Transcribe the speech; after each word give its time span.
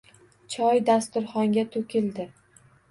Choy 0.53 0.81
dasturxonga 0.89 1.67
to‘kildi 1.77 2.31